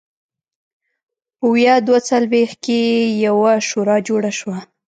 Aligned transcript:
په 1.37 1.45
ویا 1.53 1.75
دوه 1.87 1.99
څلوېښت 2.09 2.57
کې 2.65 2.79
یوه 3.25 3.51
شورا 3.67 3.97
جوړه 4.07 4.31
شوه. 4.39 4.57